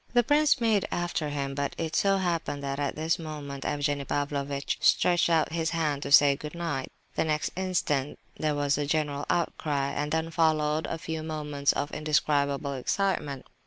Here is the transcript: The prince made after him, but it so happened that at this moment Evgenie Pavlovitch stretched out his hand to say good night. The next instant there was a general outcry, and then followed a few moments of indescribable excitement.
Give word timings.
The 0.15 0.23
prince 0.23 0.59
made 0.59 0.87
after 0.91 1.29
him, 1.29 1.53
but 1.53 1.75
it 1.77 1.95
so 1.95 2.17
happened 2.17 2.63
that 2.63 2.79
at 2.79 2.95
this 2.95 3.19
moment 3.19 3.65
Evgenie 3.65 4.03
Pavlovitch 4.03 4.79
stretched 4.81 5.29
out 5.29 5.51
his 5.51 5.69
hand 5.77 6.01
to 6.01 6.11
say 6.11 6.35
good 6.35 6.55
night. 6.55 6.91
The 7.13 7.23
next 7.23 7.51
instant 7.55 8.17
there 8.35 8.55
was 8.55 8.79
a 8.79 8.87
general 8.87 9.27
outcry, 9.29 9.91
and 9.91 10.11
then 10.11 10.31
followed 10.31 10.87
a 10.87 10.97
few 10.97 11.21
moments 11.21 11.71
of 11.73 11.91
indescribable 11.91 12.73
excitement. 12.73 13.45